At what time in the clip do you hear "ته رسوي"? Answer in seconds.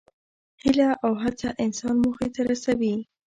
2.35-2.93